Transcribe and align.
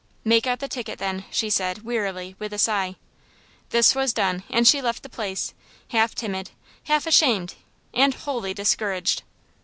"Make 0.25 0.47
out 0.47 0.57
the 0.57 0.67
ticket, 0.67 0.97
then," 0.97 1.25
she 1.29 1.51
said, 1.51 1.83
wearily, 1.85 2.35
with 2.39 2.51
a 2.53 2.57
sigh. 2.57 2.95
This 3.69 3.93
was 3.93 4.13
done, 4.13 4.41
and 4.49 4.67
she 4.67 4.81
left 4.81 5.03
the 5.03 5.09
place, 5.09 5.53
half 5.89 6.15
timid, 6.15 6.49
half 6.85 7.05
ashamed, 7.05 7.53
and 7.93 8.15
wholly 8.15 8.55
discouraged. 8.55 9.21